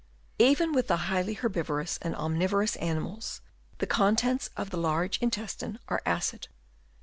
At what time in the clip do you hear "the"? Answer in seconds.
0.87-0.97, 3.77-3.85, 4.71-4.77